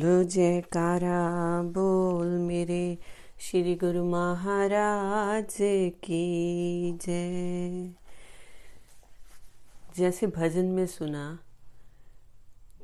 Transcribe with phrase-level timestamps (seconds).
[0.00, 1.15] बोलो जयकारा
[1.75, 2.83] बोल मेरे
[3.39, 5.55] श्री गुरु महाराज
[6.03, 6.19] की
[7.05, 7.89] जय
[9.97, 11.25] जैसे भजन में सुना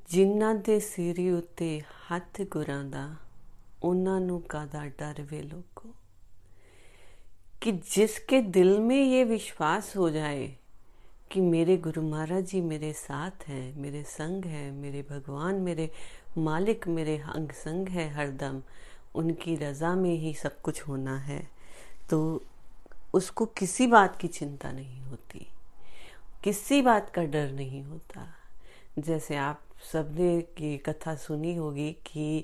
[0.09, 1.69] ਜਿਨ੍ਹਾਂ ਦੇ ਸਿਰ ਉੱਤੇ
[2.11, 3.07] ਹੱਥ ਗੁਰਾਂ ਦਾ
[3.83, 5.93] ਉਹਨਾਂ ਨੂੰ ਕਾਦਾ ਡਰ ਵੇ ਲੋਕੋ
[7.61, 10.43] कि जिसके दिल में ये विश्वास हो जाए
[11.31, 15.87] कि मेरे गुरु महाराज जी मेरे साथ हैं मेरे संग हैं मेरे भगवान मेरे
[16.37, 18.61] मालिक मेरे अंग संग है हरदम
[19.15, 21.41] उनकी रज़ा में ही सब कुछ होना है।
[22.09, 22.19] तो
[23.13, 25.47] उसको किसी बात की चिंता नहीं होती,
[26.43, 28.27] किसी बात का डर नहीं होता।
[28.99, 29.61] जैसे आप
[29.91, 32.43] सबने ये कथा सुनी होगी कि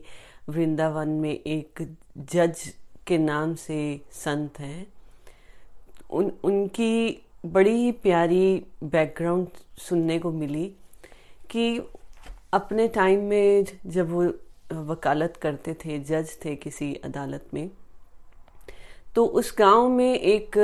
[0.50, 1.82] वृंदावन में एक
[2.18, 2.62] जज
[3.08, 4.88] के नाम से संत हैं।
[6.10, 9.48] उन, उनकी बड़ी ही प्यारी बैकग्राउंड
[9.80, 10.66] सुनने को मिली
[11.50, 11.78] कि
[12.54, 14.24] अपने टाइम में जब वो
[14.84, 17.70] वकालत करते थे जज थे किसी अदालत में
[19.16, 20.58] तो उस गाँव में एक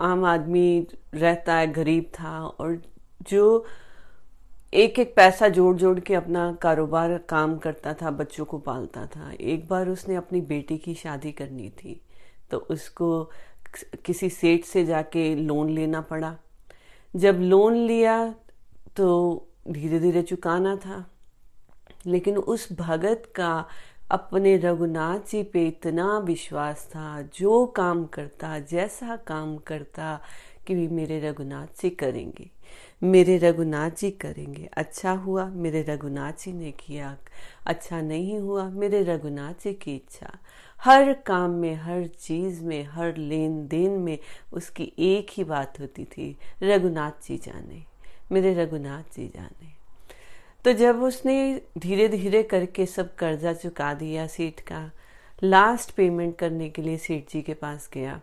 [0.00, 2.80] आम आदमी रहता है, गरीब था और
[3.28, 3.64] जो
[4.74, 9.30] एक एक पैसा जोड़ जोड़ के अपना कारोबार काम करता था, बच्चों को पालता था।
[9.32, 12.00] एक बार उसने अपनी बेटी की शादी करनी थी
[12.50, 13.30] तो उसको
[14.04, 16.36] किसी सेठ से जाके लोन लेना पड़ा।
[17.14, 18.34] जब लोन लिया
[18.96, 19.08] तो
[19.68, 21.10] धीरे धीरे चुकाना था।
[22.06, 23.66] लेकिन उस भगत का
[24.10, 30.20] अपने रघुनाथ जी पे इतना विश्वास था, जो काम करता, जैसा काम करता
[30.66, 32.50] कि मेरे रघुनाथ जी करेंगे।
[33.02, 37.18] मेरे रघुनाथ जी करेंगे। अच्छा हुआ, मेरे रघुनाथ जी ने किया।
[37.66, 40.38] अच्छा नहीं हुआ, मेरे रघुनाथ जी की इच्छा।
[40.80, 44.18] हर काम में, हर चीज़ में, हर लेन देन में
[44.52, 47.91] उसकी एक ही बात होती थी, रघुनाथ जी जाने।
[48.32, 49.70] मेरे रघुनाथ जी जाने।
[50.64, 54.90] तो जब उसने धीरे धीरे करके सब कर्जा चुका दिया सेठ का
[55.38, 58.20] लास्ट पेमेंट करने के लिए सेठ जी के पास गया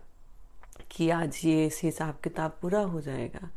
[0.91, 3.49] कि आज ये हिसाब किताब पूरा हो जाएगा।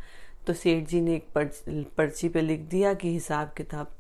[0.47, 1.63] तो सेठ जी ने एक पर्च,
[1.97, 3.95] पर्ची पे लिख दिया कि हिसाब किताब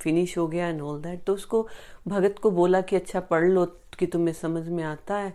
[0.00, 1.66] फिनिश हो गया एंड ऑल दैट तो उसको
[2.08, 3.64] भगत को बोला कि अच्छा पढ़ लो
[3.98, 5.32] कि तुम्हें समझ में आता है।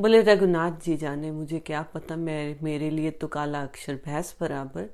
[0.00, 4.88] बोले रघुनाथ जी जाने मुझे क्या पता मैं मेरे लिए तो काला अक्षर भैंस बराबर।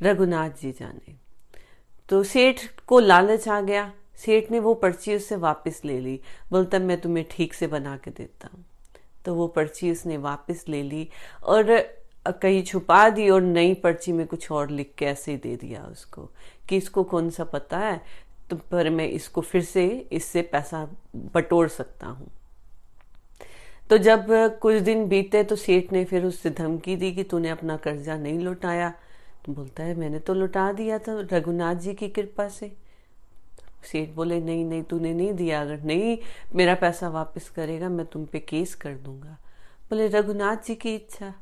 [0.00, 1.14] रघुनाथ जी जाने।
[2.08, 6.20] तो सेठ को लालच आ गया। सेठ ने वो पर्ची उससे वापस ले ली।
[6.50, 8.64] बोलता, मैं तुम्हें ठीक से बना के देता हूँ।
[9.24, 11.08] तो वो पर्ची उसने वापस ले ली
[11.44, 11.78] और
[12.32, 16.28] कहीं छुपा दी और नई पर्ची में कुछ और लिख के ऐसे दे दिया उसको
[16.68, 18.00] कि इसको कौन सा पता है
[18.50, 20.88] तो पर मैं इसको फिर से, इससे पैसा
[21.34, 22.30] बटोर सकता हूँ।
[23.90, 24.26] तो जब
[24.60, 28.38] कुछ दिन बीते तो सेठ ने फिर उससे धमकी दी कि तूने अपना कर्जा नहीं
[28.38, 28.92] लौटाया।
[29.48, 32.72] बोलता है, मैंने तो लुटा दिया था, रघुनाथ जी की कृपा से।
[33.84, 36.18] सेठ बोले, नहीं नहीं, तूने नहीं दिया, अगर नहीं
[36.54, 39.36] मेरा पैसा वापस करेगा, मैं तुम पे केस कर दूँगा।
[39.90, 41.34] बोले, रघुनाथ जी की इच्छा।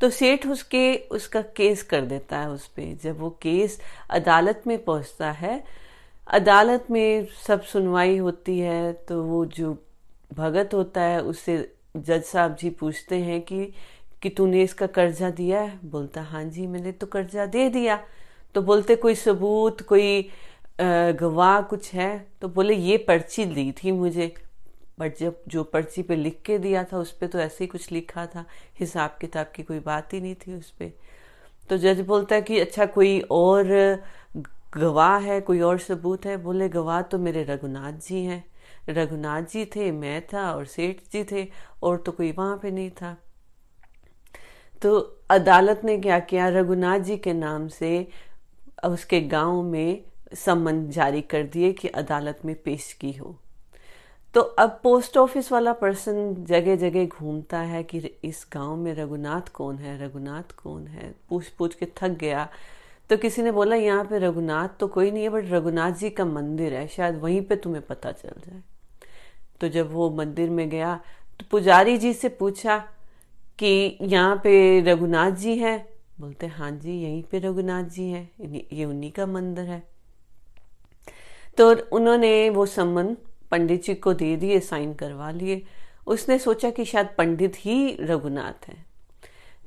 [0.00, 4.84] तो सेठ उसके, उसका केस कर देता है उस पर जब वो केस अदालत में
[4.84, 5.64] पहुँचता है,
[6.28, 9.84] अदालत में सब सुनवाई होती है तो वो जो
[10.32, 13.72] भगत होता है उससे जज साहब जी पूछते हैं कि
[14.22, 15.78] कि तूने इसका कर्जा दिया है?
[15.84, 17.98] बोलता हाँ जी, मैंने तो कर्जा दे दिया।
[18.54, 20.28] तो बोलते, कोई सबूत, कोई
[20.80, 22.26] गवाह कुछ है?
[22.40, 24.34] तो बोले, ये पर्ची दी थी मुझे।
[24.98, 27.90] बट जब जो पर्ची पे लिख के दिया था, उस पर तो ऐसे ही कुछ
[27.92, 28.44] लिखा था।
[28.80, 30.92] हिसाब किताब की कोई बात ही नहीं थी उस पर
[31.70, 33.66] तो जज बोलता है कि अच्छा कोई और
[34.76, 36.36] गवाह है, कोई और सबूत है?
[36.36, 38.44] बोले, गवाह तो मेरे रघुनाथ जी हैं।
[38.88, 41.46] रघुनाथ जी थे, मैं था, और सेठ जी थे,
[41.82, 43.16] और तो कोई वहाँ पे नहीं था।
[44.82, 46.48] तो अदालत ने क्या किया?
[46.48, 48.08] रघुनाथ जी के नाम से
[48.84, 50.02] उसके गाँव में
[50.34, 53.36] सम्मन जारी कर दिए कि अदालत में पेश की हो।
[54.34, 59.48] तो अब पोस्ट ऑफ़िस वाला पर्सन जगह जगह घूमता है कि इस गाँव में रघुनाथ
[59.48, 60.06] कौन है?
[60.06, 61.14] रघुनाथ कौन है?
[61.28, 62.48] पूछ पूछ के थक गया।
[63.10, 66.24] तो किसी ने बोला, यहाँ पे रघुनाथ तो कोई नहीं है बट रघुनाथ जी का
[66.24, 68.62] मंदिर है। शायद वहीं पे तुम्हें पता चल जाए।
[69.60, 71.00] तो जब वो मंदिर में गया
[71.40, 72.84] तो पुजारी जी से पूछा
[73.62, 75.78] कि यहाँ पे रघुनाथ जी हैं।
[76.20, 79.82] बोलते हाँ जी, यहीं पे रघुनाथ जी हैं। ये उन्हीं का मंदिर है।
[81.58, 83.16] तो उन्होंने वो सम्मन
[83.50, 85.62] पंडित जी को दे दिए, साइन करवा लिए।
[86.06, 88.76] उसने सोचा कि शायद पंडित ही रघुनाथ है।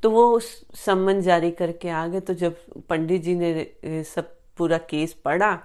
[0.04, 2.58] तो वो उस सम्मन जारी करके आ गए। तो जब
[2.90, 5.58] पंडित जी ने सब पूरा केस पढ़ा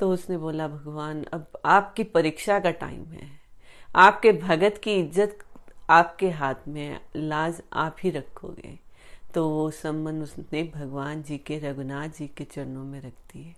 [0.00, 3.28] तो उसने बोला, भगवान, अब आपकी परीक्षा का टाइम है।
[3.88, 5.38] आपके भगत की इज़्ज़त
[5.90, 8.78] आपके हाथ में लाज आप ही रखोगे।
[9.34, 13.54] तो वो सम्मन उसने भगवान जी के, रघुनाथ जी के चरणों में रख दिए।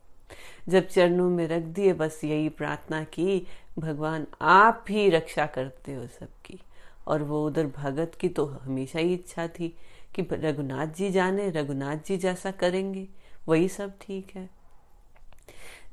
[0.69, 3.46] जब चरणों में रख दिए, बस यही प्रार्थना की,
[3.78, 6.61] भगवान आप ही रक्षा करते हो सबकी।
[7.06, 9.76] और वो उधर भगत की तो हमेशा ही इच्छा थी
[10.14, 13.08] कि रघुनाथ जी जाने, रघुनाथ जी जैसा करेंगे,
[13.49, 14.50] वही सब ठीक है।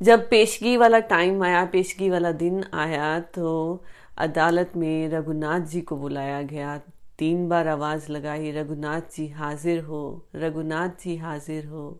[0.01, 3.83] जब पेशगी वाला टाइम आया, पेशगी वाला दिन आया तो
[4.17, 6.77] अदालत में रघुनाथ जी को बुलाया गया।
[7.19, 11.99] तीन बार आवाज़ लगाई, रघुनाथ जी हाजिर हो, रघुनाथ जी हाजिर हो,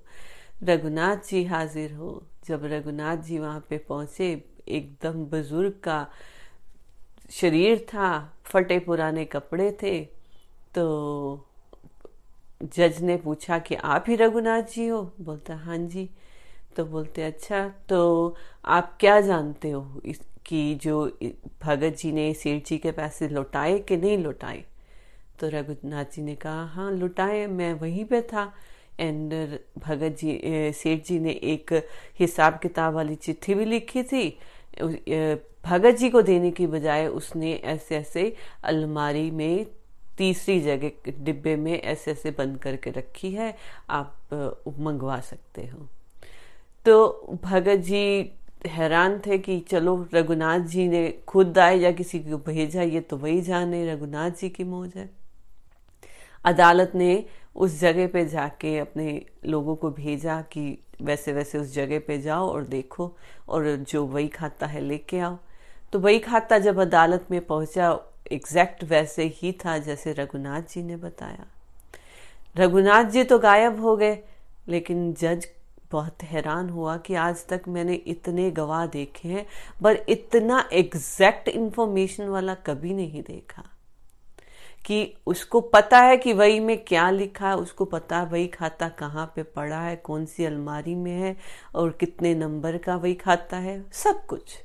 [0.64, 6.08] रघुनाथ जी हाजिर हो। जब रघुनाथ जी वहाँ पे पहुँचे, एकदम बुज़ुर्ग का
[7.32, 10.00] शरीर था, फटे पुराने कपड़े थे
[10.76, 11.46] तो
[12.64, 15.02] जज ने पूछा कि आप ही रघुनाथ जी हो?
[15.22, 16.10] बोलता हाँ जी।
[16.76, 21.06] तो बोलते अच्छा तो आप क्या जानते हो इस, कि जो
[21.64, 24.64] भगत जी ने सेठ जी के पैसे लौटाए कि नहीं लौटाए?
[25.40, 28.54] तो रघुनाथ जी ने कहा हाँ लुटाए, मैं वहीं पे था।
[29.00, 29.34] एंड
[29.80, 30.40] भगत जी
[30.74, 31.74] सेठ जी ने एक
[32.20, 34.28] हिसाब किताब वाली चिट्ठी भी लिखी थी।
[35.66, 39.66] भगत जी को देने की बजाय उसने ऐसे ऐसे अलमारी में,
[40.18, 43.56] तीसरी जगह डिब्बे में ऐसे ऐसे बंद करके रखी है,
[43.90, 45.88] आप मंगवा सकते हो।
[46.86, 48.32] तो भगत जी
[48.68, 53.18] हैरान थे कि चलो, रघुनाथ जी ने खुद आए या किसी को भेजा, ये तो
[53.18, 55.10] वही जाने, रघुनाथ जी की मौज है।
[56.46, 57.26] अदालत ने
[57.56, 62.50] उस जगह पे जाके अपने लोगों को भेजा कि वैसे वैसे उस जगह पे जाओ
[62.50, 63.18] और देखो,
[63.50, 65.38] और जो वही खाता है लेके आओ।
[65.94, 68.00] तो वही खाता जब अदालत में पहुँचा
[68.32, 71.46] एग्जैक्ट वैसे ही था जैसे रघुनाथ जी ने बताया।
[72.58, 74.18] रघुनाथ जी तो गायब हो गए,
[74.68, 75.48] लेकिन जज
[75.94, 79.46] बहुत हैरान हुआ कि आज तक मैंने इतने गवाह देखे हैं,
[79.84, 83.64] पर इतना एग्जैक्ट इंफॉर्मेशन वाला कभी नहीं देखा।
[84.86, 88.90] कि उसको पता है कि वही में क्या लिखा है उसको पता है वही खाता
[88.90, 91.36] कहाँ पे पड़ा है, कौन सी अलमारी में है,
[91.76, 94.58] और कितने नंबर का वही खाता है, सब कुछ।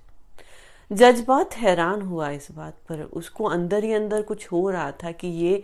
[0.93, 5.11] जज बहुत हैरान हुआ इस बात पर। उसको अंदर ही अंदर कुछ हो रहा था
[5.11, 5.63] कि ये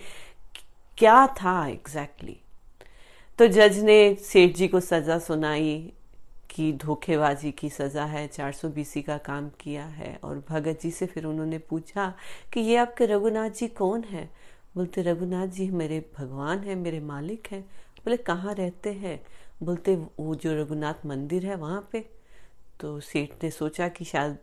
[0.99, 2.37] क्या था एग्जैक्टली?
[3.39, 5.93] तो जज ने सेठ जी को सजा सुनाई
[6.51, 10.91] कि धोखेबाजी की सजा है, चार सौ बीसी का काम किया है और भगत जी
[10.91, 12.15] से फिर उन्होंने पूछा
[12.53, 14.31] कि ये आपके रघुनाथ जी कौन है?
[14.77, 17.63] बोलते, रघुनाथ जी मेरे भगवान है, मेरे मालिक हैं।
[18.05, 19.27] बोले, कहाँ रहते हैं?
[19.63, 22.11] बोलते, वो जो रघुनाथ मंदिर है वहाँ पे।
[22.81, 24.39] तो सेठ ने सोचा कि शायद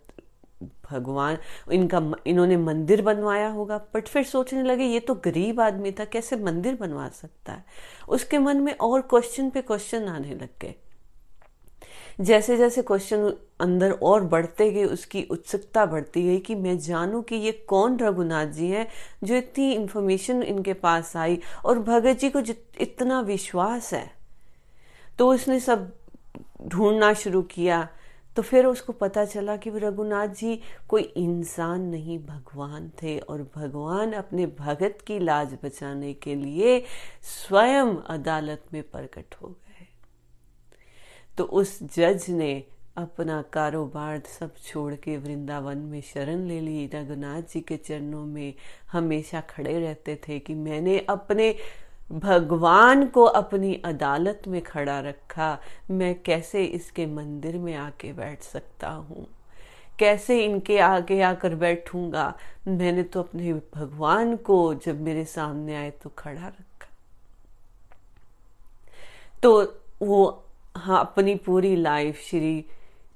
[0.61, 1.37] भगवान,
[1.71, 6.35] इनका इन्होंने मंदिर बनवाया होगा। बट फिर सोचने लगे, ये तो गरीब आदमी था, कैसे
[6.35, 7.65] मंदिर बनवा सकता है?
[8.09, 10.75] उसके मन में और क्वेश्चन पे क्वेश्चन आने लग गए।
[12.21, 17.35] जैसे जैसे क्वेश्चन अंदर और बढ़ते गए, उसकी उत्सुकता बढ़ती गई कि मैं जानूं कि
[17.35, 18.87] ये कौन रघुनाथ जी हैं
[19.23, 22.39] जो इतनी इंफॉर्मेशन इनके पास आई और भगत जी को
[22.79, 24.11] इतना विश्वास है।
[25.19, 25.93] तो उसने सब
[26.67, 27.87] ढूंढना शुरू किया।
[28.35, 34.13] तो फिर उसको पता चला कि रघुनाथ जी कोई इंसान नहीं, भगवान थे और भगवान
[34.13, 36.79] अपने भगत की लाज बचाने के लिए
[37.21, 39.87] स्वयं अदालत में प्रकट हो गए।
[41.37, 42.63] तो उस जज ने
[42.97, 48.53] अपना कारोबार सब छोड़ के वृंदावन में शरण ले ली। रघुनाथ जी के चरणों में
[48.91, 51.55] हमेशा खड़े रहते थे कि मैंने अपने
[52.11, 55.59] भगवान को अपनी अदालत में खड़ा रखा,
[55.91, 59.27] मैं कैसे इसके मंदिर में आके बैठ सकता हूँ?
[59.99, 62.37] कैसे इनके आगे आकर बैठूँगा?
[62.67, 66.87] मैंने तो अपने भगवान को जब मेरे सामने आए तो खड़ा रखा।
[69.43, 70.43] तो वो
[70.75, 72.65] हाँ अपनी पूरी लाइफ श्री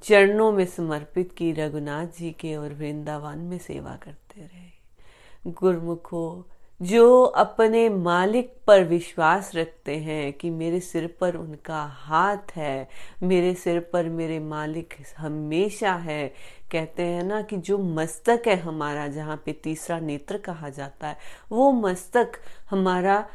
[0.04, 6.46] चरणों में समर्पित की रघुनाथ जी के और वृंदावन में सेवा करते रहे। गुरमुखो
[6.82, 12.90] जो अपने मालिक पर विश्वास रखते हैं कि मेरे सिर पर उनका हाथ है,
[13.24, 16.34] मेरे सिर पर मेरे मालिक हमेशा है।
[16.72, 21.18] कहते हैं ना कि जो मस्तक है हमारा, जहाँ पे तीसरा नेत्र कहा जाता है,
[21.52, 22.32] वो मस्तक
[22.70, 23.26] हमारा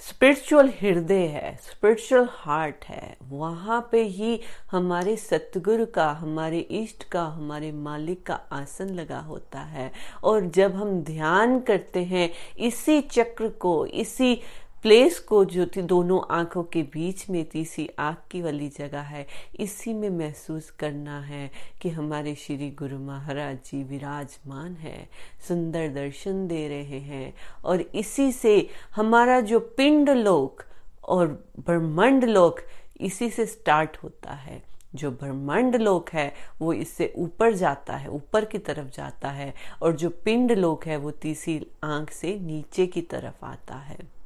[0.00, 4.40] स्पिरिचुअल हृदय है स्पिरिचुअल हार्ट है, वहाँ पे ही
[4.70, 9.90] हमारे सतगुरु का, हमारे इष्ट का, हमारे मालिक का आसन लगा होता है।
[10.24, 14.40] और जब हम ध्यान करते हैं, इसी चक्र को, इसी
[14.82, 19.26] प्लेस को जो थी दोनों आँखों के बीच में तीसरी आँख की वाली जगह है।
[19.60, 25.08] इसी में महसूस करना है कि हमारे श्री गुरु महाराज जी विराजमान है,
[25.48, 30.62] सुंदर दर्शन दे रहे हैं और इसी से हमारा जो पिंड लोक
[31.04, 31.26] और
[31.58, 32.60] ब्रह्मांड लोक,
[33.00, 34.62] इसी से स्टार्ट होता है।
[34.94, 39.96] जो ब्रह्मांड लोक है, वो इससे ऊपर जाता है, ऊपर की तरफ़ जाता है और
[39.96, 44.17] जो पिंड लोक है, वो तीसरी आँख से नीचे की तरफ़ आता है।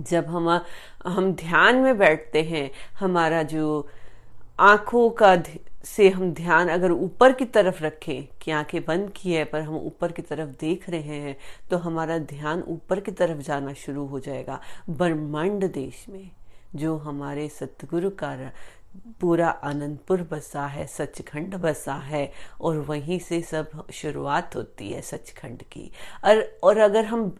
[0.00, 0.48] जब हम
[1.06, 3.88] हम ध्यान में बैठते हैं, हमारा जो
[4.60, 5.36] आँखों का
[5.84, 9.76] से हम ध्यान अगर ऊपर की तरफ़ रखें, कि आँखें बंद की है, पर हम
[9.76, 11.36] ऊपर की तरफ़ देख रहे हैं
[11.70, 16.30] तो हमारा ध्यान ऊपर की तरफ़ जाना शुरू हो जाएगा। ब्रह्मांड देश में,
[16.74, 18.36] जो हमारे सतगुरु का
[19.20, 22.30] पूरा आनंदपुर बसा है, सचखंड बसा है,
[22.60, 25.90] और वहीं से सब शुरुआत होती है सचखंड की।
[26.24, 27.34] और और अगर हम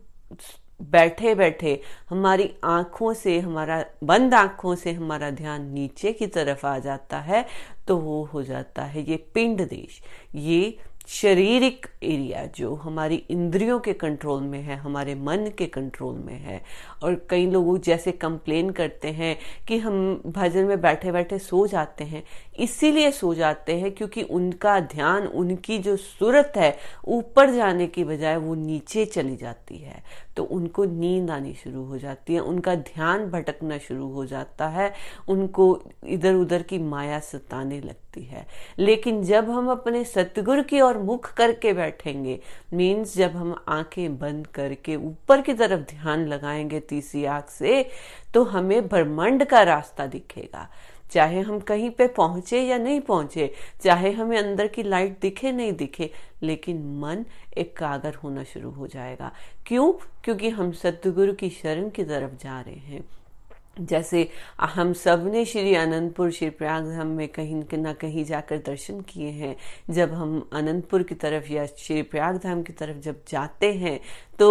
[0.83, 6.79] बैठे बैठे हमारी आँखों से, हमारा, बंद आँखों से हमारा ध्यान नीचे की तरफ़ आ
[6.79, 7.45] जाता है
[7.89, 10.03] तो वो हो जाता है ये पिंड देश।
[10.35, 16.39] ये शारीरिक एरिया जो हमारी इंद्रियों के कंट्रोल में है, हमारे मन के कंट्रोल में
[16.41, 16.61] है।
[17.03, 19.37] और कई लोग जैसे कंप्लेन करते हैं
[19.69, 22.23] कि हम भजन में बैठे बैठे सो जाते हैं
[22.59, 28.37] इसीलिए सो जाते हैं क्योंकि उनका ध्यान, उनकी जो सूरत है, ऊपर जाने की बजाय
[28.37, 30.03] वो नीचे चली जाती है।
[30.37, 34.93] तो उनको नींद आनी शुरू हो जाती है, उनका ध्यान भटकना शुरू हो जाता है,
[35.29, 38.47] उनको इधर उधर की माया सताने लगती है।
[38.79, 42.41] लेकिन जब हम अपने सतगुरु की ओर मुख करके बैठेंगे
[42.75, 47.91] मीन्स जब हम आँखें बंद करके ऊपर की तरफ़ ध्यान लगाएँगे तीसरी आँख से
[48.35, 50.69] तो हमें ब्रह्मांड का रास्ता दिखेगा।
[51.13, 53.53] चाहे हम कहीं पे पहुँचे या नहीं पहुँचे,
[53.85, 56.11] चाहे हमें अंदर की लाइट दिखे, नहीं दिखे,
[56.43, 57.25] लेकिन मन
[57.59, 59.33] एकाग्र होना शुरू हो जाएगा।
[59.67, 59.93] क्यों?
[60.25, 63.05] क्योंकि हम सतगुरु की शरण की तरफ़ जा रहे हैं।
[63.81, 64.29] जैसे
[64.61, 69.57] हम सबने श्री अनंतपुर श्री प्रयाग धाम में कहीं ना कहीं जाकर दर्शन किए हैं।
[69.91, 74.01] जब हम अनंतपुर की तरफ़ या श्री प्रयाग धाम की तरफ़ जब जाते हैं
[74.39, 74.49] तो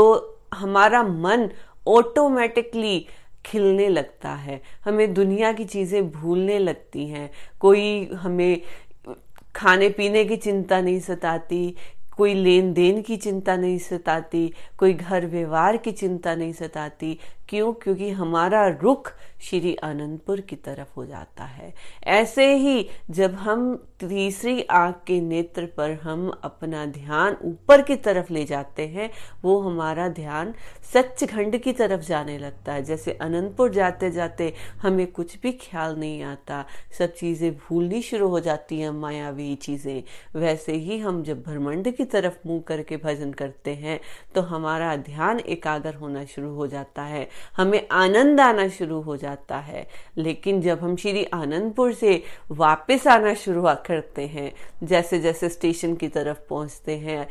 [0.53, 1.49] हमारा मन
[1.87, 3.05] ऑटोमेटिकली
[3.45, 8.61] खिलने लगता है। हमें दुनिया की चीज़ें भूलने लगती हैं। कोई हमें
[9.55, 11.75] खाने पीने की चिंता नहीं सताती
[12.17, 17.17] कोई लेन देन की चिंता नहीं सताती, कोई घर व्यवहार की चिंता नहीं सताती।
[17.49, 17.73] क्यों?
[17.73, 24.61] क्योंकि हमारा रुख श्री आनंदपुर की तरफ़ हो जाता है। ऐसे ही जब हम तीसरी
[24.61, 29.09] आँख के नेत्र पर हम अपना ध्यान ऊपर की तरफ़ ले जाते हैं,
[29.43, 30.53] वो हमारा ध्यान
[30.93, 36.23] सच्चखंड की तरफ़ जाने लगता है। जैसे अनंतपुर जाते जाते हमें कुछ भी ख्याल नहीं
[36.23, 36.65] आता,
[36.97, 40.03] सब चीज़ें भूलनी शुरू हो जाती हैं, मायावी चीज़ें।
[40.35, 43.99] वैसे ही हम जब ब्रह्मंड की तरफ़ मुँह करके भजन करते हैं
[44.35, 47.27] तो हमारा ध्यान एकाग्र होना शुरू हो जाता है,
[47.57, 53.33] हमें आनंद आना शुरू हो जाता है। लेकिन जब हम श्री आनंदपुर से वापस आना
[53.35, 54.51] शुरू करते हैं
[54.83, 57.27] जैसे जैसे स्टेशन की तरफ़ पहुँचते हैं,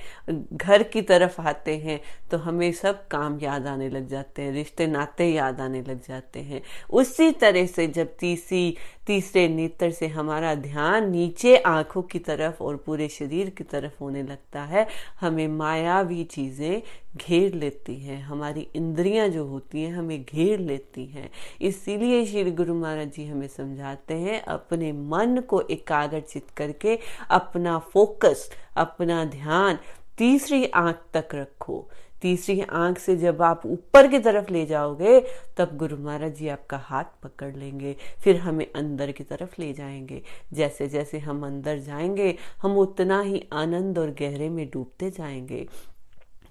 [0.54, 2.00] घर की तरफ़ आते हैं
[2.30, 6.40] तो हमें सब काम याद आने लग जाते हैं, रिश्ते नाते याद आने लग जाते
[6.40, 6.62] हैं।
[6.92, 12.76] उसी तरह से जब तीसरी तीसरे नेत्र से हमारा ध्यान नीचे आँखों की तरफ़ और
[12.76, 14.86] पूरे शरीर की तरफ़ होने लगता है,
[15.20, 16.82] हमें मायावी चीज़ें
[17.16, 22.74] घेर लेती हैं, हमारी इंद्रियाँ जो होती हैं हमें घेर लेती हैं। इसीलिए श्री गुरु
[22.74, 26.98] महाराज जी हमें समझाते हैं, अपने मन को एकाग्रचित करके
[27.30, 29.78] अपना फोकस अपना ध्यान
[30.18, 31.88] तीसरी आँख तक रखो।
[32.22, 35.20] तीसरी आँख से जब आप ऊपर की तरफ़ ले जाओगे,
[35.56, 40.22] तब गुरु महाराज जी आपका हाथ पकड़ लेंगे, फिर हमें अंदर की तरफ़ ले जाएँगे।
[40.52, 45.66] जैसे जैसे हम अंदर जाएँगे, हम उतना ही आनंद और गहरे में डूबते जाएँगे।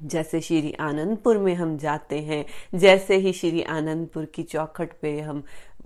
[0.03, 2.45] जैसे श्री आनंदपुर में हम जाते हैं,
[2.75, 5.43] जैसे ही श्री आनंदपुर की चौखट पे हम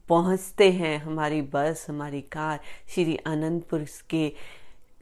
[0.09, 4.31] पहुँचते हैं, हमारी बस, हमारी कार, श्री आनंदपुर के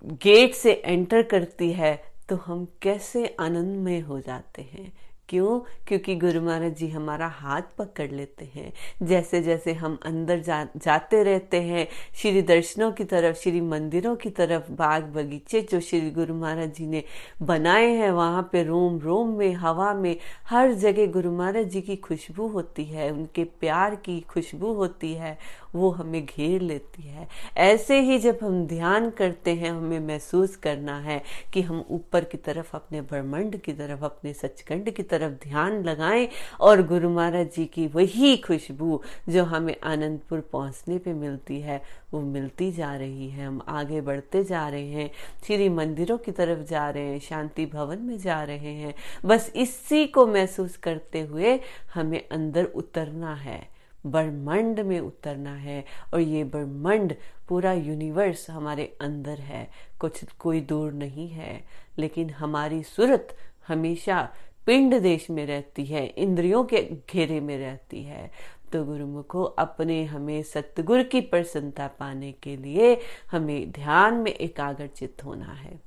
[0.06, 4.94] गेट से एंटर करती है तो हम कैसे आनंद में हो जाते हैं?
[5.30, 5.60] क्यों?
[5.88, 11.24] क्योंकि गुरु महाराज जी हमारा हाथ पकड़ लेते हैं। जैसे जैसे हम अंदर जा, जाते
[11.24, 16.36] रहते हैं श्री दर्शनों की तरफ़ श्री मंदिरों की तरफ़ बाग बगीचे जो श्री गुरु
[16.36, 17.04] महाराज जी ने
[17.42, 20.18] बनाए हैं वहाँ पे रोम रोम में हवा में
[20.50, 25.38] हर जगह गुरु महाराज जी की खुशबू होती है उनके प्यार की खुशबू होती है।
[25.76, 31.00] वो हमें घेर लेती है। ऐसे ही जब हम ध्यान करते हैं, हमें महसूस करना
[31.00, 31.24] है
[31.54, 36.28] कि हम ऊपर की तरफ़ अपने ब्रह्मंड की तरफ़, अपने सचखंड की तरफ़ ध्यान लगाएँ
[36.60, 41.82] और गुरु महाराज जी की वही खुशबू जो हमें आनंदपुर पहुँचने पे मिलती है,
[42.14, 45.12] वो मिलती जा रही है। हम आगे बढ़ते जा रहे हैं,
[45.48, 50.08] श्री मंदिरों की तरफ़ जा रहे हैं, शांति भवन में जा रहे हैं। बस इसी
[50.08, 51.60] को महसूस करते हुए
[51.94, 57.16] हमें अंदर उतरना है। ब्रह्मांड में उतरना है और ये ब्रह्मांड
[57.50, 61.66] पूरा यूनिवर्स हमारे अंदर है। कुछ, कोई दूर नहीं है,
[61.98, 64.34] लेकिन हमारी सूरत हमेशा
[64.66, 68.32] पिंड देश में रहती है, इंद्रियों के घेरे में रहती है।
[68.74, 75.54] तो गुरुमुखो, अपने हमें सतगुरु की प्रसन्नता पाने के लिए हमें ध्यान में एकाग्रचित होना
[75.54, 75.80] है।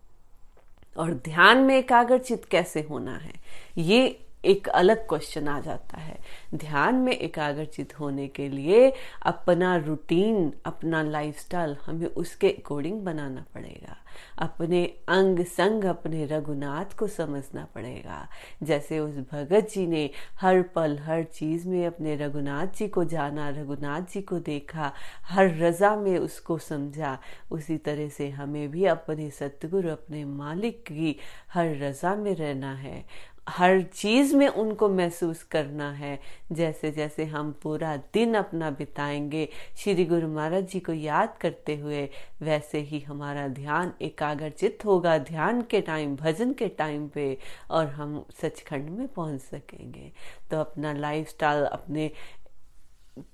[0.96, 3.32] और ध्यान में एकाग्रचित कैसे होना है?
[3.78, 6.18] ये एक अलग क्वेश्चन आ जाता है।
[6.54, 13.96] ध्यान में एकाग्रचित होने के लिए अपना रूटीन अपना लाइफस्टाइल हमें उसके अकॉर्डिंग बनाना पड़ेगा।
[14.38, 18.28] अपने अंग संग अपने रघुनाथ को समझना पड़ेगा।
[18.62, 20.10] जैसे उस भगत जी ने
[20.40, 25.56] हर पल, हर चीज़ में अपने रघुनाथ जी को जाना, रघुनाथ जी को देखा, हर
[25.58, 27.18] रजा में उसको समझा,
[27.50, 31.16] उसी तरह से हमें भी अपने सतगुरु, अपने मालिक की
[31.52, 33.04] हर रजा में रहना है।
[33.48, 36.20] हर चीज़ में उनको महसूस करना है।
[36.52, 42.08] जैसे जैसे हम पूरा दिन अपना बिताएँगे, श्री गुरु महाराज जी को याद करते हुए,
[42.42, 47.38] वैसे ही हमारा ध्यान एकाग्रचित होगा ध्यान के टाइम, भजन के टाइम पे,
[47.70, 50.12] और हम सचखंड में पहुँच सकेंगे।
[50.50, 52.10] तो अपना लाइफस्टाइल अपने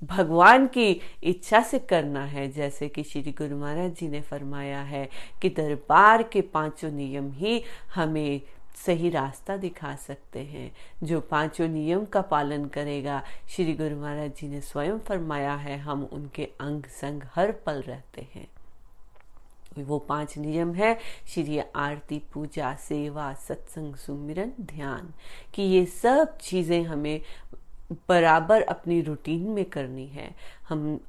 [0.04, 5.08] भगवान की इच्छा से करना है। जैसे कि श्री गुरु महाराज जी ने फरमाया है
[5.42, 7.62] कि दरबार के पाँचों नियम ही
[7.94, 8.40] हमें
[8.86, 10.70] सही रास्ता दिखा सकते हैं,
[11.02, 16.08] जो पाँचों नियम का पालन करेगा। श्री गुरु महाराज जी ने स्वयं फरमाया है, हम
[16.12, 18.46] उनके अंग संग हर पल रहते हैं।
[19.78, 25.12] वो पाँच नियम है, श्री आरती पूजा, सेवा, सत्संग, सुमिरन, ध्यान,
[25.54, 27.20] कि ये सब चीज़ें हमें
[28.08, 30.34] बराबर अपनी रूटीन में करनी है।
[30.68, 31.00] हम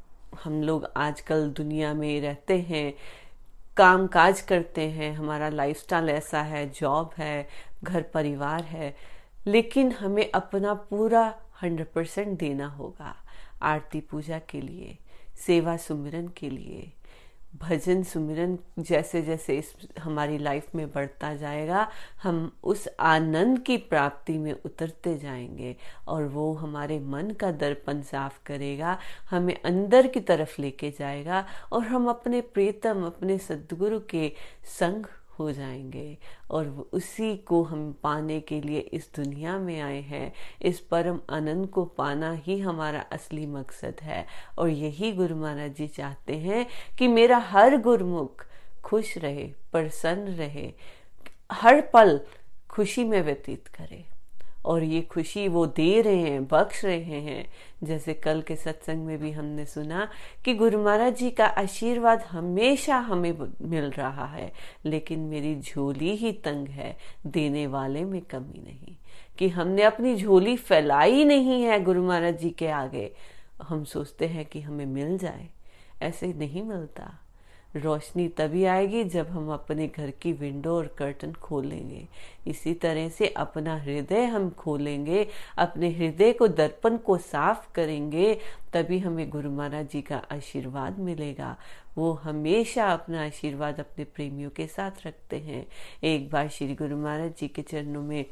[0.43, 2.93] हम लोग आजकल दुनिया में रहते हैं
[3.77, 7.47] काम काज करते हैं, हमारा लाइफस्टाइल ऐसा है जॉब है,
[7.83, 8.95] घर परिवार है,
[9.47, 11.23] लेकिन हमें अपना पूरा
[11.61, 13.15] हंड्रेड परसेंट देना होगा
[13.61, 14.97] आरती पूजा के लिए,
[15.45, 16.91] सेवा सुमिरन के लिए
[17.55, 21.87] भजन सुमिरन जैसे जैसे इस हमारी लाइफ में बढ़ता जाएगा,
[22.23, 25.75] हम उस आनंद की प्राप्ति में उतरते जाएँगे
[26.07, 28.97] और वो हमारे मन का दर्पण साफ़ करेगा,
[29.29, 34.31] हमें अंदर की तरफ़ लेके जाएगा और हम अपने प्रीतम, अपने सदगुरु के
[34.79, 35.05] संग
[35.39, 36.17] हो जाएँगे।
[36.51, 41.67] और उसी को हम पाने के लिए इस दुनिया में आए हैं। इस परम आनंद
[41.67, 47.07] को पाना ही हमारा असली मकसद है। और यही गुरु महाराज जी चाहते हैं कि
[47.07, 48.45] मेरा हर गुरमुख
[48.83, 50.73] खुश रहे, प्रसन्न रहे,
[51.51, 52.21] हर पल
[52.69, 54.05] खुशी में व्यतीत करे।
[54.65, 57.49] और ये खुशी वो दे रहे हैं, बख्श रहे हैं।
[57.83, 60.11] जैसे कल के सत्संग में भी हमने सुना
[60.45, 64.53] कि गुरु महाराज जी का आशीर्वाद हमेशा हमें मिल रहा है,
[64.85, 66.97] लेकिन मेरी झोली ही तंग है,
[67.27, 68.97] देने वाले में कमी नहीं।
[69.37, 73.15] कि हमने अपनी झोली फैलाई नहीं है गुरु महाराज जी के आगे,
[73.63, 75.49] हम सोचते हैं कि हमें मिल जाए।
[76.01, 77.19] ऐसे नहीं मिलता।
[77.75, 82.07] रोशनी तभी आएगी जब हम अपने घर की विंडो और कर्टन खोलेंगे।
[82.47, 88.39] इसी तरह से अपना हृदय हम खोलेंगे, अपने हृदय को दर्पण को साफ़ करेंगे,
[88.73, 91.57] तभी हमें गुरु महाराज जी का आशीर्वाद मिलेगा।
[91.97, 95.67] वो हमेशा अपना आशीर्वाद अपने प्रेमियों के साथ रखते हैं।
[96.03, 98.25] एक बार श्री गुरु महाराज जी के चरणों में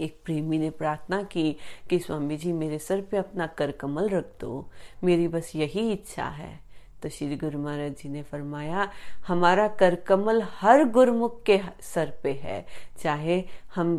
[0.00, 1.56] एक प्रेमी ने प्रार्थना की
[1.90, 4.66] कि, स्वामी जी, मेरे सर पे अपना कर कमल रख दो।
[5.04, 6.69] मेरी बस यही इच्छा है।
[7.02, 8.90] तो श्री गुरु महाराज जी ने फरमाया,
[9.26, 12.64] हमारा करकमल हर गुरुमुख के सर पे है।
[13.02, 13.98] चाहे हम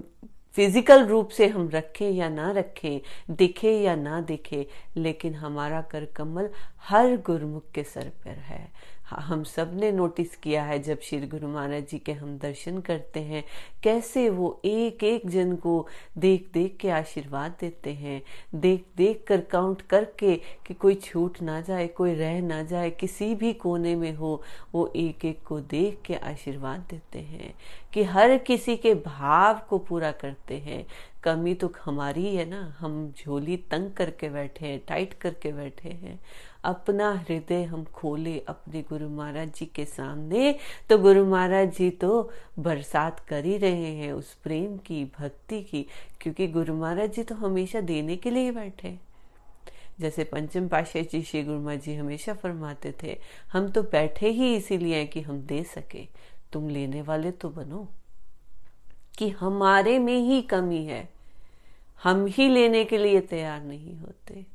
[0.55, 4.65] फ़िज़िकल रूप से हम रखें या ना रखें, दिखे या ना दिखे,
[4.97, 6.49] लेकिन हमारा कर कमल
[6.89, 8.67] हर गुरमुख के सर पर है।
[9.11, 13.43] हम सबने नोटिस किया है जब श्री गुरु महाराज जी के हम दर्शन करते हैं,
[13.83, 18.21] कैसे वो एक एक जन को देख देख के आशीर्वाद देते हैं
[18.55, 20.35] देख देख कर काउंट करके
[20.67, 24.41] कि कोई छूट ना जाए, कोई रह ना जाए, किसी भी कोने में हो,
[24.73, 27.53] वो एक एक को देख के आशीर्वाद देते हैं
[27.93, 30.85] कि हर किसी के भाव को पूरा करते हैं।
[31.23, 36.19] कमी तो हमारी है ना। हम झोली तंग करके बैठे हैं टाइट करके बैठे हैं।
[36.63, 40.55] अपना हृदय हम खोले अपने गुरु महाराज जी के सामने।
[40.89, 42.29] तो गुरु महाराज जी तो
[42.59, 45.85] बरसात कर ही रहे हैं उस प्रेम की, भक्ति की,
[46.21, 48.97] क्योंकि गुरु महाराज जी तो हमेशा देने के लिए ही बैठे
[49.99, 53.17] जैसे पंचम पाशाह जी, श्री गुरु महाराज जी हमेशा फरमाते थे,
[53.51, 56.07] हम तो बैठे ही इसीलिए हैं कि हम दे सके।
[56.53, 57.87] तुम लेने वाले तो बनो।
[59.17, 61.09] कि हमारे में ही कमी है।
[62.03, 64.45] हम ही लेने के लिए तैयार नहीं होते।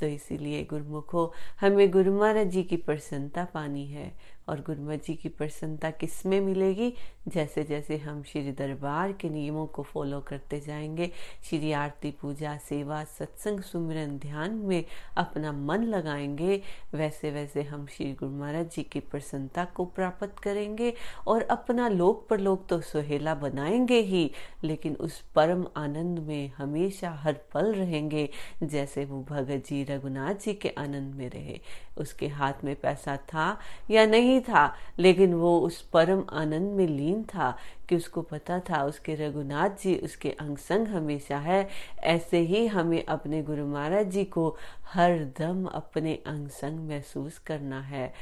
[0.00, 5.28] तो इसीलिए गुरुमुखो, हमें गुरु महाराज जी की प्रसन्नता पानी है। और गुरुमत जी की
[5.28, 6.92] प्रसन्नता किसमें मिलेगी?
[7.28, 11.10] जैसे जैसे हम श्री दरबार के नियमों को फॉलो करते जाएँगे,
[11.42, 14.84] श्री आरती पूजा, सेवा, सत्संग, सुमिरन ध्यान में
[15.16, 16.60] अपना मन लगाएँगे
[16.94, 20.92] वैसे वैसे हम श्री गुरु महाराज जी की प्रसन्नता को प्राप्त करेंगे
[21.26, 24.30] और अपना लोक पर लोक तो सुहेला बनाएँगे ही,
[24.64, 28.28] लेकिन उस परम आनंद में हमेशा हर पल रहेंगे,
[28.62, 31.60] जैसे वो भगत जी रघुनाथ जी के आनंद में रहे।
[31.98, 33.58] उसके हाथ में पैसा था
[33.90, 37.56] या नहीं ही था लेकिन वो उस परम आनंद में लीन था
[37.88, 43.04] कि उसको पता था, उसके रघुनाथ जी, उसके अंग संग हमेशा है। ऐसे ही हमें
[43.04, 48.14] अपने गुरु महाराज जी को हर दम अपने अंग संग महसूस करना है।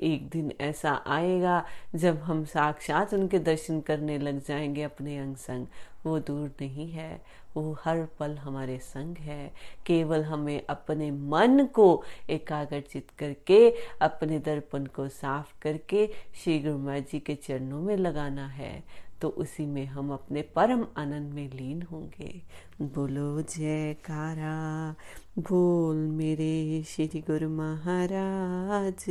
[0.00, 5.66] एक दिन ऐसा आएगा, जब हम साक्षात उनके दर्शन करने लग जाएँगे अपने अंग संग।
[6.06, 7.22] वो दूर नहीं है,
[7.56, 9.52] वो हर पल हमारे संग है।
[9.86, 17.18] केवल हमें अपने मन को एकाग्रचित करके, अपने दर्पण को साफ़ करके, श्री गुरु जी
[17.18, 22.42] के चरणों में लगाना है। तो उसी में हम अपने परम आनंद में लीन होंगे।
[22.82, 24.94] बोलो जयकारा,
[25.38, 29.04] बोल मेरे श्री गुरु महाराज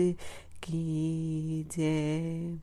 [0.63, 2.57] की जय।